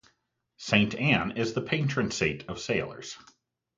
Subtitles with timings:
[0.57, 3.19] Saint Anne is the patron saint of sailors.